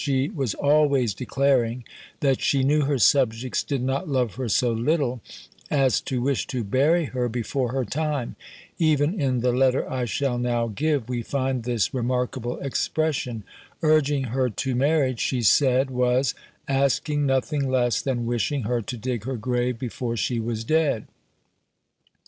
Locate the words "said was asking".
15.43-17.27